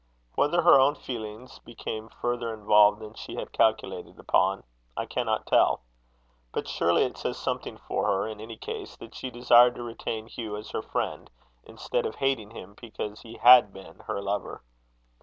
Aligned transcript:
Whether 0.33 0.63
her 0.63 0.79
own 0.79 0.95
feelings 0.95 1.59
became 1.59 2.09
further 2.09 2.51
involved 2.55 2.99
than 3.01 3.13
she 3.13 3.35
had 3.35 3.51
calculated 3.51 4.17
upon, 4.17 4.63
I 4.97 5.05
cannot 5.05 5.45
tell; 5.45 5.81
but 6.51 6.67
surely 6.67 7.03
it 7.03 7.19
says 7.19 7.37
something 7.37 7.77
for 7.77 8.07
her, 8.07 8.27
in 8.27 8.41
any 8.41 8.57
case, 8.57 8.95
that 8.95 9.13
she 9.13 9.29
desired 9.29 9.75
to 9.75 9.83
retain 9.83 10.25
Hugh 10.25 10.55
as 10.57 10.71
her 10.71 10.81
friend, 10.81 11.29
instead 11.65 12.07
of 12.07 12.15
hating 12.15 12.49
him 12.49 12.73
because 12.81 13.21
he 13.21 13.35
had 13.37 13.71
been 13.71 13.99
her 14.07 14.23
lover. 14.23 14.63